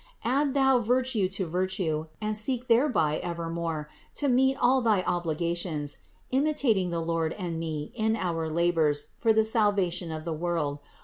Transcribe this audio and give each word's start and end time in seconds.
Add 0.25 0.55
thou 0.55 0.79
virtue 0.79 1.29
to 1.29 1.45
virtue 1.45 2.07
and 2.19 2.35
seek 2.35 2.67
thereby 2.67 3.19
evermore 3.19 3.87
to 4.15 4.27
meet 4.27 4.57
all 4.59 4.81
thy 4.81 5.03
obliga 5.03 5.55
tions, 5.55 5.97
imitating 6.31 6.89
the 6.89 6.99
Lord 6.99 7.33
and 7.33 7.59
me 7.59 7.91
in 7.93 8.15
our 8.15 8.49
labors 8.49 9.09
for 9.19 9.31
the 9.31 9.45
salvation 9.45 10.11
of 10.11 10.25
the 10.25 10.33
world. 10.33 10.79